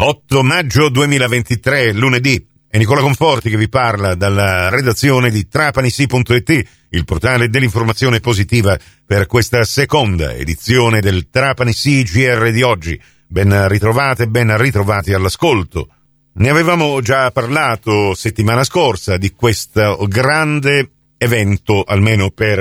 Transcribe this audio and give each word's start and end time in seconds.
8 0.00 0.44
maggio 0.44 0.90
2023, 0.90 1.92
lunedì. 1.92 2.46
È 2.68 2.78
Nicola 2.78 3.00
Conforti 3.00 3.50
che 3.50 3.56
vi 3.56 3.68
parla 3.68 4.14
dalla 4.14 4.68
redazione 4.68 5.28
di 5.28 5.48
trapanisi.it, 5.48 6.68
il 6.90 7.04
portale 7.04 7.48
dell'informazione 7.48 8.20
positiva 8.20 8.78
per 9.04 9.26
questa 9.26 9.64
seconda 9.64 10.32
edizione 10.32 11.00
del 11.00 11.28
Trapani 11.30 11.72
CGR 11.72 12.52
di 12.52 12.62
oggi. 12.62 13.00
Ben 13.26 13.66
ritrovate, 13.66 14.28
ben 14.28 14.56
ritrovati 14.56 15.12
all'ascolto. 15.12 15.88
Ne 16.34 16.48
avevamo 16.48 17.00
già 17.00 17.32
parlato 17.32 18.14
settimana 18.14 18.62
scorsa 18.62 19.16
di 19.16 19.32
questo 19.32 20.06
grande 20.08 20.90
evento, 21.16 21.82
almeno 21.82 22.30
per 22.30 22.60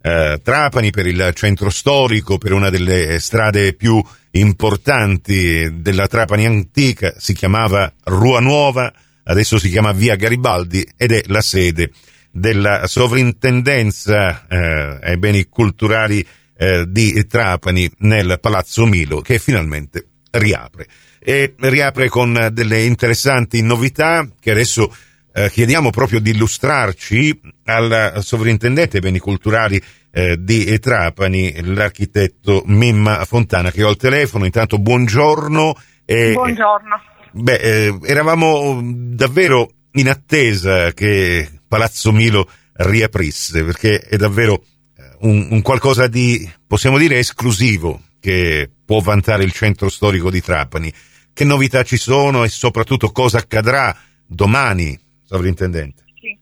eh, 0.00 0.40
Trapani, 0.42 0.90
per 0.90 1.06
il 1.06 1.32
centro 1.34 1.68
storico, 1.68 2.38
per 2.38 2.54
una 2.54 2.70
delle 2.70 3.20
strade 3.20 3.74
più 3.74 4.02
importanti 4.32 5.80
della 5.80 6.06
Trapani 6.06 6.46
antica, 6.46 7.14
si 7.18 7.34
chiamava 7.34 7.92
Rua 8.04 8.40
Nuova, 8.40 8.92
adesso 9.24 9.58
si 9.58 9.68
chiama 9.68 9.92
Via 9.92 10.16
Garibaldi 10.16 10.86
ed 10.96 11.12
è 11.12 11.22
la 11.26 11.40
sede 11.40 11.90
della 12.30 12.86
sovrintendenza 12.86 14.46
eh, 14.48 14.98
ai 15.02 15.18
beni 15.18 15.46
culturali 15.48 16.26
eh, 16.56 16.86
di 16.88 17.26
Trapani 17.26 17.90
nel 17.98 18.38
Palazzo 18.40 18.86
Milo 18.86 19.20
che 19.20 19.38
finalmente 19.38 20.06
riapre. 20.30 20.86
E 21.18 21.54
riapre 21.58 22.08
con 22.08 22.48
delle 22.52 22.82
interessanti 22.82 23.62
novità 23.62 24.28
che 24.40 24.50
adesso 24.50 24.92
eh, 25.32 25.50
chiediamo 25.50 25.90
proprio 25.90 26.20
di 26.20 26.30
illustrarci 26.30 27.40
al 27.64 28.18
sovrintendente 28.22 29.00
beni 29.00 29.18
culturali 29.18 29.82
eh, 30.10 30.36
di 30.38 30.78
Trapani, 30.78 31.62
l'architetto 31.62 32.62
Mimma 32.66 33.24
Fontana, 33.24 33.70
che 33.70 33.82
ho 33.82 33.88
al 33.88 33.96
telefono. 33.96 34.44
Intanto 34.44 34.78
buongiorno. 34.78 35.74
E, 36.04 36.32
buongiorno. 36.32 37.00
Beh, 37.32 37.54
eh, 37.54 37.98
eravamo 38.04 38.80
davvero 38.82 39.70
in 39.92 40.08
attesa 40.08 40.92
che 40.92 41.48
Palazzo 41.66 42.12
Milo 42.12 42.48
riaprisse, 42.74 43.64
perché 43.64 44.00
è 44.00 44.16
davvero 44.16 44.62
eh, 44.96 45.16
un, 45.20 45.48
un 45.50 45.62
qualcosa 45.62 46.08
di, 46.08 46.48
possiamo 46.66 46.98
dire, 46.98 47.18
esclusivo 47.18 48.02
che 48.20 48.70
può 48.84 49.00
vantare 49.00 49.44
il 49.44 49.52
centro 49.52 49.88
storico 49.88 50.30
di 50.30 50.42
Trapani. 50.42 50.92
Che 51.32 51.44
novità 51.44 51.82
ci 51.82 51.96
sono 51.96 52.44
e 52.44 52.50
soprattutto 52.50 53.10
cosa 53.10 53.38
accadrà 53.38 53.96
domani 54.26 54.98
sovrintendente? 55.32 56.04
Sì. 56.20 56.38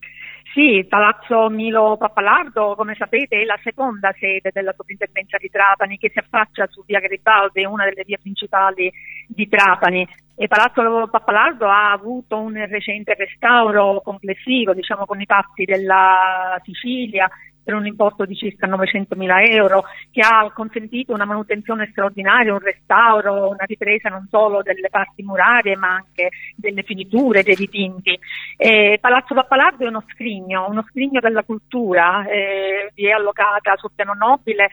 Sì, 0.53 0.85
Palazzo 0.87 1.49
Milo 1.49 1.95
Pappalardo, 1.97 2.75
come 2.75 2.93
sapete, 2.95 3.39
è 3.39 3.45
la 3.45 3.57
seconda 3.63 4.13
sede 4.19 4.49
della 4.51 4.73
sovrintendenza 4.75 5.37
di 5.37 5.49
Trapani 5.49 5.97
che 5.97 6.09
si 6.09 6.19
affaccia 6.19 6.67
su 6.67 6.83
via 6.85 6.99
Garibaldi, 6.99 7.63
una 7.63 7.85
delle 7.85 8.03
vie 8.05 8.17
principali 8.21 8.91
di 9.27 9.47
Trapani. 9.47 10.05
E 10.35 10.47
Palazzo 10.47 11.07
Pappalardo 11.09 11.67
ha 11.67 11.91
avuto 11.91 12.37
un 12.37 12.53
recente 12.67 13.13
restauro 13.13 14.01
complessivo, 14.03 14.73
diciamo 14.73 15.05
con 15.05 15.21
i 15.21 15.25
patti 15.25 15.63
della 15.63 16.59
Sicilia, 16.65 17.29
per 17.63 17.73
un 17.73 17.85
importo 17.85 18.25
di 18.25 18.35
circa 18.35 18.67
900 18.67 19.15
mila 19.15 19.41
euro, 19.43 19.83
che 20.11 20.21
ha 20.21 20.49
consentito 20.53 21.13
una 21.13 21.25
manutenzione 21.25 21.87
straordinaria, 21.91 22.53
un 22.53 22.59
restauro, 22.59 23.49
una 23.49 23.65
ripresa 23.65 24.09
non 24.09 24.27
solo 24.29 24.61
delle 24.61 24.89
parti 24.89 25.23
murarie 25.23 25.75
ma 25.75 25.93
anche 25.93 26.29
delle 26.55 26.83
finiture, 26.83 27.43
dei 27.43 27.55
dipinti. 27.55 28.17
Eh, 28.57 28.97
Palazzo 28.99 29.33
Pappalardo 29.33 29.85
è 29.85 29.87
uno 29.87 30.03
scrigno, 30.13 30.67
uno 30.69 30.85
scrigno 30.89 31.19
della 31.19 31.43
cultura, 31.43 32.25
eh, 32.25 32.91
vi 32.93 33.07
è 33.07 33.11
allocata 33.11 33.75
sul 33.77 33.91
piano 33.95 34.13
nobile 34.13 34.69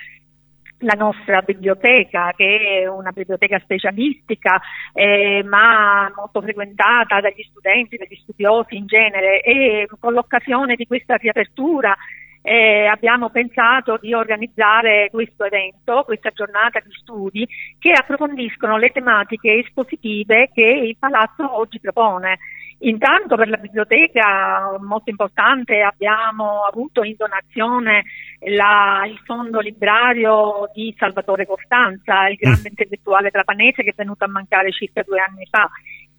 la 0.80 0.94
nostra 0.94 1.40
biblioteca, 1.42 2.32
che 2.36 2.82
è 2.82 2.86
una 2.86 3.10
biblioteca 3.10 3.58
specialistica, 3.58 4.60
eh, 4.92 5.42
ma 5.44 6.10
molto 6.14 6.40
frequentata 6.40 7.20
dagli 7.20 7.42
studenti, 7.50 7.96
dagli 7.96 8.16
studiosi 8.22 8.76
in 8.76 8.86
genere, 8.86 9.40
e 9.40 9.88
con 9.98 10.12
l'occasione 10.12 10.76
di 10.76 10.86
questa 10.86 11.16
riapertura 11.16 11.96
eh, 12.42 12.86
abbiamo 12.86 13.30
pensato 13.30 13.98
di 14.00 14.14
organizzare 14.14 15.08
questo 15.10 15.44
evento, 15.44 16.02
questa 16.04 16.30
giornata 16.30 16.80
di 16.80 16.90
studi 16.92 17.46
che 17.78 17.92
approfondiscono 17.92 18.76
le 18.78 18.90
tematiche 18.90 19.54
espositive 19.64 20.50
che 20.52 20.62
il 20.62 20.96
Palazzo 20.98 21.56
oggi 21.56 21.80
propone. 21.80 22.38
Intanto 22.80 23.34
per 23.34 23.48
la 23.48 23.56
biblioteca 23.56 24.78
molto 24.78 25.10
importante 25.10 25.80
abbiamo 25.80 26.62
avuto 26.62 27.02
in 27.02 27.16
donazione 27.18 28.04
la, 28.54 29.02
il 29.04 29.20
fondo 29.24 29.58
librario 29.58 30.70
di 30.72 30.94
Salvatore 30.96 31.44
Costanza, 31.44 32.28
il 32.28 32.36
grande 32.36 32.68
mm. 32.68 32.70
intellettuale 32.70 33.30
trapanese 33.30 33.82
che 33.82 33.90
è 33.90 33.94
venuto 33.96 34.24
a 34.24 34.28
mancare 34.28 34.70
circa 34.70 35.02
due 35.02 35.18
anni 35.18 35.44
fa 35.50 35.68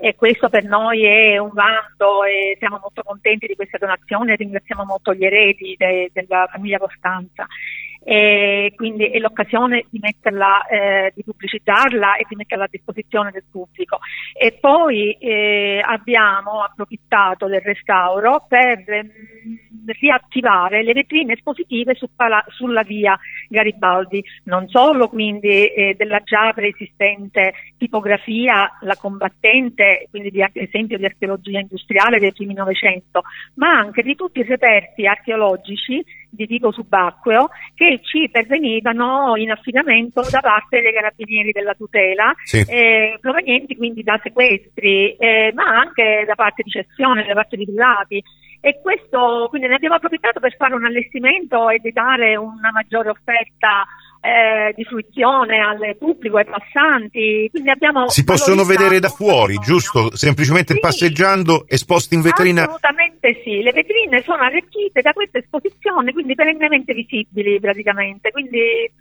e 0.02 0.16
questo 0.16 0.48
per 0.48 0.64
noi 0.64 1.04
è 1.04 1.38
un 1.38 1.52
vanto 1.52 2.24
e 2.24 2.56
siamo 2.58 2.80
molto 2.82 3.04
contenti 3.04 3.48
di 3.48 3.56
questa 3.56 3.78
donazione 3.78 4.32
e 4.32 4.36
ringraziamo 4.38 4.86
molto 4.86 5.14
gli 5.14 5.26
eredi 5.26 5.76
de, 5.78 6.10
della 6.14 6.48
famiglia 6.50 6.78
Costanza 6.78 7.46
e 8.02 8.74
quindi 8.76 9.06
è 9.06 9.20
l'occasione 9.20 9.86
di 9.90 10.00
metterla, 10.02 10.66
eh, 10.68 11.12
di 11.14 11.24
pubblicizzarla 11.24 12.16
e 12.16 12.26
di 12.28 12.36
metterla 12.36 12.64
a 12.64 12.70
disposizione 12.70 13.32
del 13.32 13.44
pubblico. 13.50 14.00
E 14.38 14.58
poi 14.60 15.12
eh, 15.14 15.82
abbiamo 15.84 16.64
approfittato 16.64 17.48
del 17.48 17.62
restauro 17.62 18.46
per 18.48 18.80
mh, 18.80 19.50
mm, 19.50 19.90
riattivare 20.00 20.84
le 20.84 20.94
vetrine 20.94 21.34
espositive 21.34 21.96
su 21.96 22.10
pala- 22.16 22.46
sulla 22.50 22.84
via 22.84 23.20
Garibaldi, 23.48 24.24
non 24.46 24.68
solo 24.70 25.10
quindi 25.10 25.68
eh, 25.68 25.96
della 25.98 26.22
già 26.24 26.54
preesistente 26.54 27.54
tipografia, 27.78 28.78
la 28.82 28.96
combattente, 28.96 30.08
quindi 30.10 30.32
di 30.32 30.46
esempio 30.54 30.98
di 30.98 31.06
archeologia 31.06 31.60
industriale 31.60 32.20
dei 32.20 32.34
primi 32.34 32.54
Novecento, 32.54 33.24
ma 33.56 33.70
anche 33.70 34.04
di 34.04 34.16
tutti 34.16 34.40
i 34.40 34.44
reperti 34.44 35.06
archeologici 35.06 36.04
di 36.30 36.46
tipo 36.48 36.72
subacqueo 36.72 37.50
che 37.74 38.00
ci 38.04 38.30
pervenivano 38.30 39.36
in 39.36 39.52
affidamento 39.52 40.22
da 40.30 40.40
parte 40.40 40.82
dei 40.82 40.94
carabinieri 40.94 41.52
della 41.52 41.74
tutela, 41.74 42.34
sì. 42.44 42.64
eh, 42.68 43.18
provenienti 43.20 43.76
quindi 43.76 44.04
da 44.04 44.20
sequestri, 44.22 45.16
eh, 45.16 45.52
ma 45.54 45.64
anche 45.64 46.24
da 46.28 46.36
parte 46.36 46.64
di 46.64 46.70
cessione, 46.70 47.26
da 47.26 47.34
parte 47.34 47.58
di 47.58 47.66
privati. 47.66 48.24
E 48.62 48.82
questo 48.82 49.48
quindi 49.50 49.68
ne 49.68 49.76
abbiamo 49.76 49.96
approfittato 49.96 50.42
per 50.42 50.56
fare 50.58 50.76
un 50.76 50.86
allestimento 50.86 51.70
e 51.70 51.80
di 51.80 51.92
dare 51.92 52.36
una 52.36 52.72
maggiore 52.74 53.10
offerta 53.10 53.86
eh, 54.22 54.74
di 54.76 54.84
fruizione 54.84 55.60
al 55.60 55.96
pubblico, 55.98 56.38
ai 56.38 56.46
passanti. 56.46 57.50
si 58.08 58.24
possono 58.24 58.64
vedere 58.64 59.00
da 59.00 59.10
fuori, 59.10 59.56
giusto? 59.58 60.16
Semplicemente 60.16 60.74
sì. 60.74 60.80
passeggiando 60.80 61.66
esposti 61.68 62.16
in 62.16 62.22
vetrina? 62.22 62.64
Assolutamente 62.64 63.42
sì, 63.44 63.62
le 63.62 63.72
vetrine 63.72 64.22
sono 64.24 64.44
arricchite 64.44 65.02
da 65.02 65.14
questa 65.14 65.38
esposizione, 65.38 66.12
quindi 66.12 66.36
perennemente 66.36 66.94
visibili 66.94 67.60
praticamente. 67.60 68.32
Quindi 68.32 68.92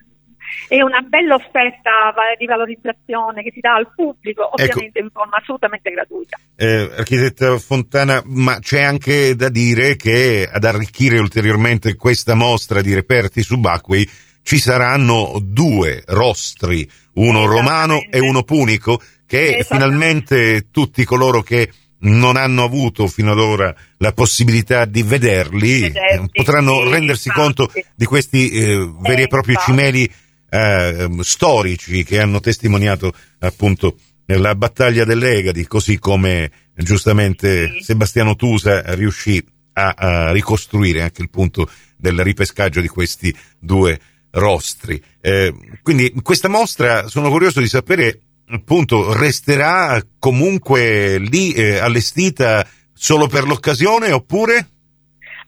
è 0.68 0.80
una 0.82 1.00
bella 1.00 1.34
offerta 1.34 2.14
di 2.38 2.46
valorizzazione 2.46 3.42
che 3.42 3.50
si 3.52 3.60
dà 3.60 3.74
al 3.74 3.92
pubblico, 3.94 4.42
ecco. 4.42 4.62
ovviamente 4.62 4.98
ecco. 4.98 5.06
in 5.06 5.10
forma 5.12 5.36
assolutamente 5.36 5.90
gratuita. 5.90 6.38
Eh, 6.56 6.90
architetta 6.96 7.58
Fontana, 7.58 8.22
ma 8.24 8.58
c'è 8.60 8.82
anche 8.82 9.34
da 9.34 9.48
dire 9.48 9.96
che 9.96 10.48
ad 10.50 10.64
arricchire 10.64 11.18
ulteriormente 11.18 11.96
questa 11.96 12.34
mostra 12.34 12.80
di 12.80 12.94
reperti 12.94 13.42
subacquei 13.42 14.08
ci 14.48 14.58
saranno 14.58 15.38
due 15.42 16.02
rostri, 16.06 16.90
uno 17.16 17.44
romano 17.44 18.02
e 18.10 18.18
uno 18.18 18.44
punico, 18.44 18.98
che 19.26 19.62
finalmente 19.68 20.68
tutti 20.70 21.04
coloro 21.04 21.42
che 21.42 21.70
non 21.98 22.38
hanno 22.38 22.64
avuto 22.64 23.08
fino 23.08 23.32
ad 23.32 23.40
ora 23.40 23.74
la 23.98 24.12
possibilità 24.12 24.86
di 24.86 25.02
vederli, 25.02 25.80
vederli 25.80 26.30
potranno 26.32 26.82
sì, 26.82 26.88
rendersi 26.88 27.28
infatti. 27.28 27.44
conto 27.44 27.72
di 27.94 28.06
questi 28.06 28.48
eh, 28.48 28.90
veri 29.00 29.24
e 29.24 29.26
propri 29.26 29.52
infatti. 29.52 29.70
cimeli 29.70 30.10
eh, 30.48 31.10
storici 31.20 32.02
che 32.02 32.18
hanno 32.18 32.40
testimoniato 32.40 33.12
appunto 33.40 33.98
la 34.24 34.54
battaglia 34.54 35.04
dell'Egadi, 35.04 35.66
così 35.66 35.98
come 35.98 36.50
giustamente 36.74 37.70
sì. 37.72 37.82
Sebastiano 37.82 38.34
Tusa 38.34 38.94
riuscì 38.94 39.44
a, 39.74 39.94
a, 39.94 40.32
ricostruire 40.32 41.02
anche 41.02 41.20
il 41.20 41.28
punto 41.28 41.68
del 41.98 42.18
ripescaggio 42.22 42.80
di 42.80 42.88
questi 42.88 43.34
due 43.58 44.00
rostri. 44.32 45.02
Eh, 45.20 45.52
quindi 45.82 46.12
questa 46.22 46.48
mostra 46.48 47.06
sono 47.08 47.30
curioso 47.30 47.60
di 47.60 47.68
sapere 47.68 48.20
appunto 48.50 49.12
resterà 49.12 50.00
comunque 50.18 51.18
lì 51.18 51.52
eh, 51.52 51.78
allestita 51.78 52.64
solo 52.92 53.26
per 53.26 53.44
l'occasione 53.44 54.12
oppure? 54.12 54.66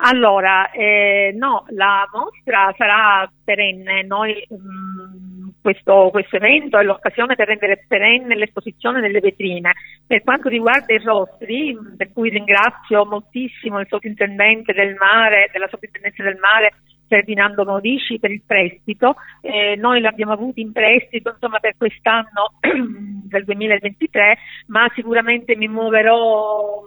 Allora, 0.02 0.70
eh, 0.70 1.34
no, 1.36 1.66
la 1.70 2.08
mostra 2.10 2.72
sarà 2.76 3.30
perenne. 3.44 4.02
Noi, 4.02 4.42
mh, 4.48 4.54
mm, 4.54 5.48
questo, 5.60 6.08
questo, 6.10 6.36
evento 6.36 6.78
è 6.78 6.82
l'occasione 6.82 7.34
per 7.34 7.48
rendere 7.48 7.84
perenne 7.86 8.34
l'esposizione 8.34 9.02
delle 9.02 9.20
vetrine. 9.20 9.72
Per 10.06 10.22
quanto 10.22 10.48
riguarda 10.48 10.94
i 10.94 11.02
rostri, 11.02 11.76
per 11.98 12.12
cui 12.14 12.30
ringrazio 12.30 13.04
moltissimo 13.04 13.78
il 13.78 13.86
sovrintendente 13.90 14.72
del 14.72 14.94
mare, 14.94 15.50
della 15.52 15.68
sovrintendenza 15.68 16.22
del 16.22 16.38
mare, 16.38 16.72
Ferdinando 17.10 17.64
Modici 17.64 18.20
per 18.20 18.30
il 18.30 18.42
prestito, 18.46 19.16
eh, 19.40 19.74
noi 19.74 20.00
l'abbiamo 20.00 20.32
avuto 20.32 20.60
in 20.60 20.70
prestito 20.70 21.30
insomma, 21.30 21.58
per 21.58 21.74
quest'anno 21.76 22.54
del 23.26 23.44
2023, 23.44 24.38
ma 24.68 24.88
sicuramente 24.94 25.56
mi 25.56 25.66
muoverò 25.66 26.84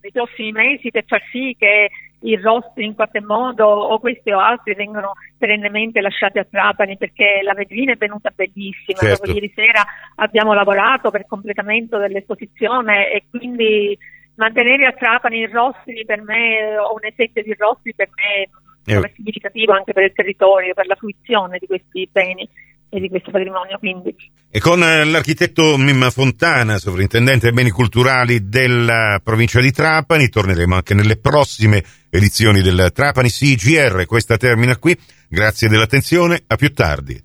nei 0.00 0.12
prossimi 0.12 0.52
mesi 0.52 0.90
per 0.90 1.04
far 1.06 1.20
sì 1.30 1.54
che 1.58 1.90
i 2.20 2.36
rostri 2.40 2.86
in 2.86 2.94
qualche 2.94 3.20
modo 3.20 3.66
o 3.66 3.98
questi 3.98 4.30
o 4.30 4.38
altri 4.38 4.74
vengono 4.74 5.12
perennemente 5.36 6.00
lasciati 6.00 6.38
a 6.38 6.46
Trapani 6.50 6.96
perché 6.96 7.40
la 7.42 7.52
vetrina 7.52 7.92
è 7.92 7.96
venuta 7.96 8.32
bellissima. 8.34 8.98
Certo. 8.98 9.16
Proprio 9.16 9.34
ieri 9.34 9.52
sera 9.54 9.84
abbiamo 10.16 10.54
lavorato 10.54 11.10
per 11.10 11.26
completamento 11.26 11.98
dell'esposizione 11.98 13.10
e 13.10 13.24
quindi 13.28 13.96
mantenere 14.36 14.86
a 14.86 14.92
Trapani 14.92 15.40
i 15.40 15.50
rostri 15.50 16.02
per 16.06 16.22
me 16.22 16.78
o 16.78 16.94
un 16.94 17.04
esempio 17.04 17.42
di 17.42 17.54
rostri 17.58 17.94
per 17.94 18.08
me 18.14 18.48
è 18.84 18.96
Eh. 18.96 19.12
significativo 19.14 19.72
anche 19.72 19.92
per 19.92 20.04
il 20.04 20.12
territorio, 20.14 20.74
per 20.74 20.86
la 20.86 20.96
fruizione 20.96 21.58
di 21.58 21.66
questi 21.66 22.08
beni 22.10 22.48
e 22.90 23.00
di 23.00 23.08
questo 23.08 23.30
patrimonio. 23.30 23.78
Quindi 23.78 24.14
E 24.50 24.60
con 24.60 24.82
eh, 24.82 25.04
l'architetto 25.04 25.76
Mimma 25.76 26.10
Fontana, 26.10 26.78
sovrintendente 26.78 27.46
dei 27.46 27.54
beni 27.54 27.70
culturali 27.70 28.48
della 28.48 29.20
provincia 29.22 29.60
di 29.60 29.72
Trapani, 29.72 30.28
torneremo 30.28 30.76
anche 30.76 30.94
nelle 30.94 31.16
prossime 31.16 31.82
edizioni 32.10 32.62
del 32.62 32.90
Trapani 32.94 33.28
CGR. 33.30 34.06
Questa 34.06 34.36
termina 34.36 34.76
qui. 34.76 34.96
Grazie 35.28 35.68
dell'attenzione, 35.68 36.42
a 36.46 36.54
più 36.54 36.72
tardi. 36.72 37.20